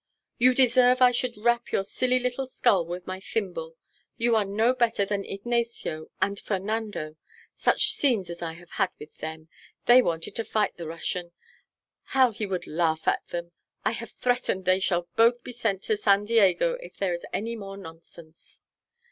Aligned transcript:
"You 0.39 0.55
deserve 0.55 0.99
I 0.99 1.11
should 1.11 1.37
rap 1.37 1.71
your 1.71 1.83
silly 1.83 2.17
little 2.17 2.47
skull 2.47 2.87
with 2.87 3.05
my 3.05 3.19
thimble. 3.19 3.75
You 4.17 4.35
are 4.35 4.45
no 4.45 4.73
better 4.73 5.05
than 5.05 5.23
Ignacio 5.29 6.07
and 6.19 6.39
Fernando. 6.39 7.17
Such 7.55 7.91
scenes 7.91 8.27
as 8.31 8.41
I 8.41 8.53
have 8.53 8.71
had 8.71 8.89
with 8.99 9.15
them! 9.17 9.47
They 9.85 10.01
wanted 10.01 10.33
to 10.37 10.43
fight 10.43 10.75
the 10.75 10.87
Russian! 10.87 11.33
How 12.17 12.31
he 12.31 12.47
would 12.47 12.65
laugh 12.65 13.07
at 13.07 13.27
them! 13.27 13.51
I 13.85 13.91
have 13.91 14.13
threatened 14.13 14.65
they 14.65 14.79
shall 14.79 15.07
both 15.15 15.43
be 15.43 15.51
sent 15.53 15.83
to 15.83 15.95
San 15.95 16.25
Diego 16.25 16.79
if 16.81 16.97
there 16.97 17.13
is 17.13 17.23
any 17.31 17.55
more 17.55 17.77
nonsense." 17.77 18.59